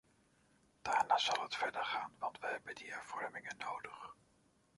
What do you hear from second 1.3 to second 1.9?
het verder